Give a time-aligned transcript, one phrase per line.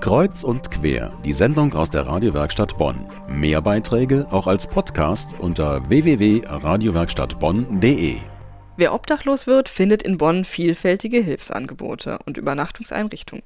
[0.00, 3.04] Kreuz und quer, die Sendung aus der Radiowerkstatt Bonn.
[3.28, 8.18] Mehr Beiträge auch als Podcast unter www.radiowerkstattbonn.de.
[8.76, 13.42] Wer obdachlos wird, findet in Bonn vielfältige Hilfsangebote und Übernachtungseinrichtungen.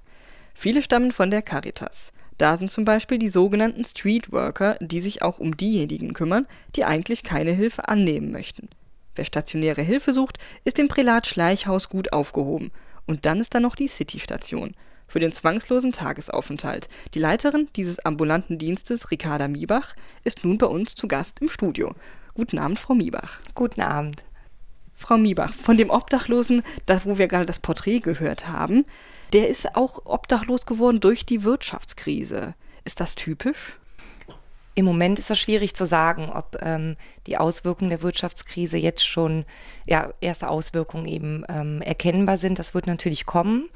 [0.53, 2.13] Viele stammen von der Caritas.
[2.37, 6.47] Da sind zum Beispiel die sogenannten Streetworker, die sich auch um diejenigen kümmern,
[6.77, 8.69] die eigentlich keine Hilfe annehmen möchten.
[9.15, 12.73] Wer stationäre Hilfe sucht, ist im Prälat Schleichhaus gut aufgehoben.
[13.07, 14.75] Und dann ist da noch die City-Station
[15.07, 16.89] für den zwangslosen Tagesaufenthalt.
[17.15, 19.95] Die Leiterin dieses ambulanten Dienstes, Ricarda Miebach,
[20.25, 21.95] ist nun bei uns zu Gast im Studio.
[22.35, 23.41] Guten Abend, Frau Miebach.
[23.55, 24.25] Guten Abend.
[24.95, 28.85] Frau Miebach, von dem Obdachlosen, das, wo wir gerade das Porträt gehört haben,
[29.33, 32.55] der ist auch obdachlos geworden durch die Wirtschaftskrise.
[32.85, 33.77] Ist das typisch?
[34.75, 39.45] Im Moment ist es schwierig zu sagen, ob ähm, die Auswirkungen der Wirtschaftskrise jetzt schon,
[39.87, 42.59] ja, erste Auswirkungen eben ähm, erkennbar sind.
[42.59, 43.69] Das wird natürlich kommen.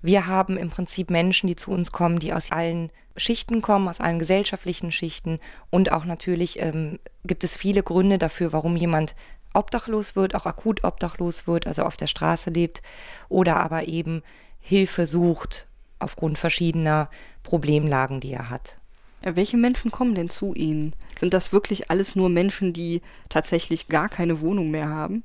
[0.00, 3.98] Wir haben im Prinzip Menschen, die zu uns kommen, die aus allen Schichten kommen, aus
[3.98, 5.40] allen gesellschaftlichen Schichten.
[5.70, 9.16] Und auch natürlich ähm, gibt es viele Gründe dafür, warum jemand
[9.54, 12.82] obdachlos wird, auch akut obdachlos wird, also auf der Straße lebt
[13.28, 14.22] oder aber eben
[14.60, 15.66] Hilfe sucht
[15.98, 17.08] aufgrund verschiedener
[17.42, 18.76] Problemlagen, die er hat.
[19.24, 20.92] Ja, welche Menschen kommen denn zu Ihnen?
[21.16, 25.24] Sind das wirklich alles nur Menschen, die tatsächlich gar keine Wohnung mehr haben?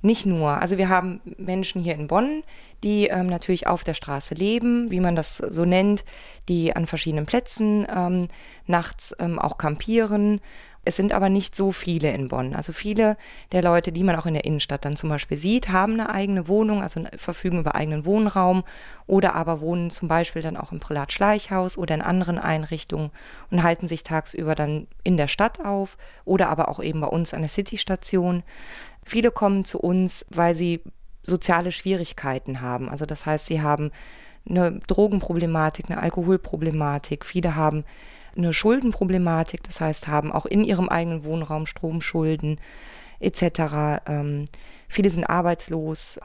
[0.00, 0.50] Nicht nur.
[0.50, 2.44] Also wir haben Menschen hier in Bonn,
[2.84, 6.04] die ähm, natürlich auf der Straße leben, wie man das so nennt,
[6.48, 8.28] die an verschiedenen Plätzen ähm,
[8.66, 10.40] nachts ähm, auch kampieren,
[10.88, 12.54] es sind aber nicht so viele in Bonn.
[12.54, 13.18] Also viele
[13.52, 16.48] der Leute, die man auch in der Innenstadt dann zum Beispiel sieht, haben eine eigene
[16.48, 18.64] Wohnung, also verfügen über eigenen Wohnraum
[19.06, 23.10] oder aber wohnen zum Beispiel dann auch im Prälat Schleichhaus oder in anderen Einrichtungen
[23.50, 27.34] und halten sich tagsüber dann in der Stadt auf oder aber auch eben bei uns
[27.34, 28.42] an der City-Station.
[29.04, 30.82] Viele kommen zu uns, weil sie
[31.22, 32.88] soziale Schwierigkeiten haben.
[32.88, 33.90] Also das heißt, sie haben
[34.48, 37.26] eine Drogenproblematik, eine Alkoholproblematik.
[37.26, 37.84] Viele haben
[38.38, 42.60] eine Schuldenproblematik, das heißt, haben auch in ihrem eigenen Wohnraum Stromschulden
[43.20, 44.02] etc.
[44.06, 44.44] Ähm,
[44.88, 46.20] viele sind arbeitslos.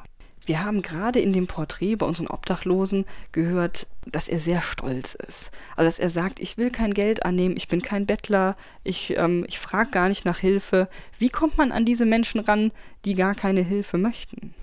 [0.46, 5.52] Wir haben gerade in dem Porträt bei unseren Obdachlosen gehört, dass er sehr stolz ist.
[5.78, 9.46] Also dass er sagt, ich will kein Geld annehmen, ich bin kein Bettler, ich, ähm,
[9.48, 10.90] ich frage gar nicht nach Hilfe.
[11.18, 12.72] Wie kommt man an diese Menschen ran,
[13.06, 14.54] die gar keine Hilfe möchten?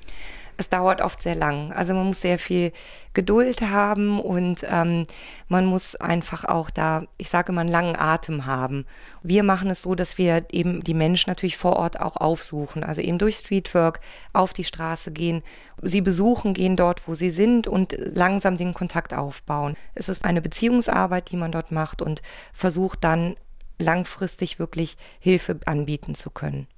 [0.61, 1.73] Es dauert oft sehr lang.
[1.73, 2.73] Also man muss sehr viel
[3.15, 5.07] Geduld haben und ähm,
[5.49, 8.85] man muss einfach auch da, ich sage mal, einen langen Atem haben.
[9.23, 13.01] Wir machen es so, dass wir eben die Menschen natürlich vor Ort auch aufsuchen, also
[13.01, 14.01] eben durch Streetwork
[14.35, 15.43] auf die Straße gehen,
[15.81, 19.77] sie besuchen, gehen dort, wo sie sind und langsam den Kontakt aufbauen.
[19.95, 22.21] Es ist eine Beziehungsarbeit, die man dort macht und
[22.53, 23.35] versucht dann
[23.79, 26.69] langfristig wirklich Hilfe anbieten zu können.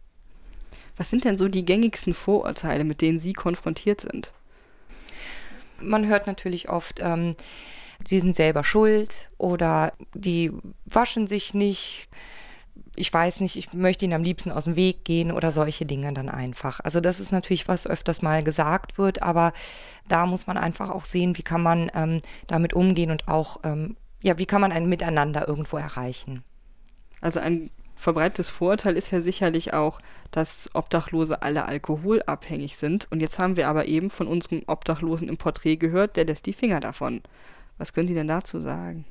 [0.96, 4.32] Was sind denn so die gängigsten Vorurteile, mit denen Sie konfrontiert sind?
[5.80, 7.34] Man hört natürlich oft, ähm,
[8.06, 10.52] sie sind selber schuld oder die
[10.84, 12.08] waschen sich nicht.
[12.94, 16.12] Ich weiß nicht, ich möchte ihnen am liebsten aus dem Weg gehen oder solche Dinge
[16.12, 16.80] dann einfach.
[16.80, 19.52] Also das ist natürlich, was öfters mal gesagt wird, aber
[20.08, 23.96] da muss man einfach auch sehen, wie kann man ähm, damit umgehen und auch, ähm,
[24.22, 26.44] ja, wie kann man ein Miteinander irgendwo erreichen.
[27.20, 27.70] Also ein
[28.02, 33.06] verbreitetes Vorurteil ist ja sicherlich auch, dass Obdachlose alle alkoholabhängig sind.
[33.10, 36.52] Und jetzt haben wir aber eben von unserem Obdachlosen im Porträt gehört, der lässt die
[36.52, 37.22] Finger davon.
[37.78, 39.04] Was können Sie denn dazu sagen?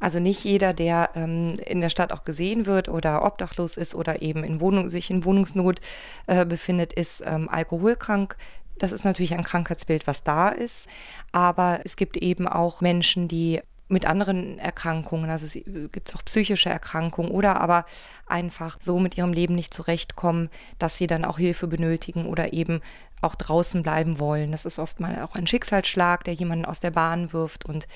[0.00, 4.20] Also nicht jeder, der ähm, in der Stadt auch gesehen wird oder obdachlos ist oder
[4.20, 5.80] eben in Wohnung, sich in Wohnungsnot
[6.26, 8.36] äh, befindet, ist ähm, alkoholkrank.
[8.78, 10.88] Das ist natürlich ein Krankheitsbild, was da ist.
[11.32, 15.52] Aber es gibt eben auch Menschen, die mit anderen Erkrankungen, also es
[15.92, 17.86] gibt auch psychische Erkrankungen oder aber
[18.26, 20.48] einfach so mit ihrem Leben nicht zurechtkommen,
[20.78, 22.80] dass sie dann auch Hilfe benötigen oder eben
[23.22, 24.50] auch draußen bleiben wollen.
[24.50, 27.86] Das ist oft mal auch ein Schicksalsschlag, der jemanden aus der Bahn wirft und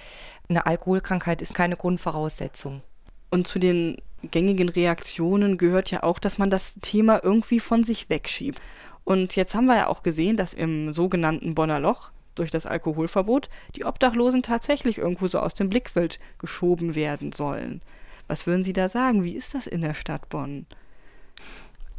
[0.49, 2.83] eine Alkoholkrankheit ist keine Grundvoraussetzung.
[3.31, 8.09] Und zu den gängigen Reaktionen gehört ja auch, dass man das Thema irgendwie von sich
[8.11, 8.61] wegschiebt.
[9.05, 13.49] Und jetzt haben wir ja auch gesehen, dass im sogenannten Bonner Loch durch das Alkoholverbot
[13.77, 17.83] die Obdachlosen tatsächlich irgendwo so aus dem Blickfeld geschoben werden sollen.
[18.29, 19.25] Was würden Sie da sagen?
[19.25, 20.67] Wie ist das in der Stadt Bonn?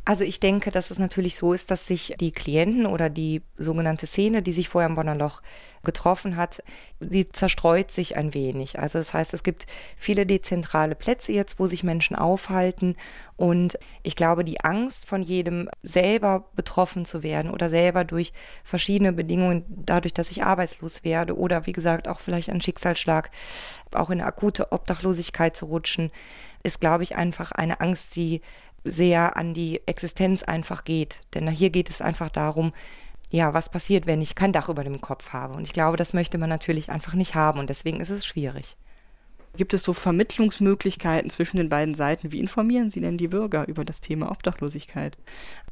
[0.03, 4.07] Also ich denke, dass es natürlich so ist, dass sich die Klienten oder die sogenannte
[4.07, 5.44] Szene, die sich vorher im Bonner Loch
[5.83, 6.63] getroffen hat,
[7.00, 8.80] sie zerstreut sich ein wenig.
[8.80, 9.68] Also das heißt, es gibt
[9.98, 12.95] viele dezentrale Plätze jetzt, wo sich Menschen aufhalten.
[13.36, 18.33] Und ich glaube, die Angst von jedem selber betroffen zu werden oder selber durch
[18.63, 23.30] verschiedene Bedingungen, dadurch, dass ich arbeitslos werde oder wie gesagt auch vielleicht ein Schicksalsschlag,
[23.94, 26.12] auch in akute Obdachlosigkeit zu rutschen,
[26.63, 28.42] ist, glaube ich, einfach eine Angst, die
[28.83, 31.19] sehr an die Existenz einfach geht.
[31.33, 32.74] Denn hier geht es einfach darum,
[33.31, 35.54] ja, was passiert, wenn ich kein Dach über dem Kopf habe.
[35.54, 38.75] Und ich glaube, das möchte man natürlich einfach nicht haben und deswegen ist es schwierig.
[39.57, 42.31] Gibt es so Vermittlungsmöglichkeiten zwischen den beiden Seiten?
[42.31, 45.18] Wie informieren Sie denn die Bürger über das Thema Obdachlosigkeit?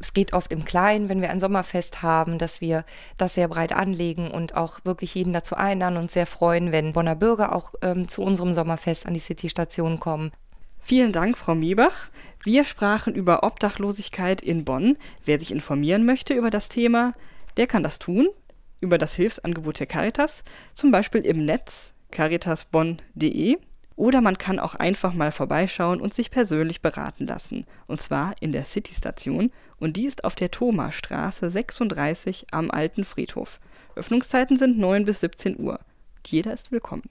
[0.01, 2.83] Es geht oft im Kleinen, wenn wir ein Sommerfest haben, dass wir
[3.15, 7.15] das sehr breit anlegen und auch wirklich jeden dazu einladen und sehr freuen, wenn Bonner
[7.15, 10.31] Bürger auch ähm, zu unserem Sommerfest an die City-Station kommen.
[10.81, 12.09] Vielen Dank, Frau Miebach.
[12.43, 14.97] Wir sprachen über Obdachlosigkeit in Bonn.
[15.25, 17.11] Wer sich informieren möchte über das Thema,
[17.57, 18.27] der kann das tun
[18.81, 20.43] über das Hilfsangebot der Caritas,
[20.73, 23.57] zum Beispiel im Netz caritasbonn.de
[23.95, 28.53] oder man kann auch einfach mal vorbeischauen und sich persönlich beraten lassen, und zwar in
[28.53, 33.59] der City-Station und die ist auf der Thomasstraße 36 am Alten Friedhof.
[33.95, 35.79] Öffnungszeiten sind 9 bis 17 Uhr.
[36.25, 37.09] Jeder ist willkommen.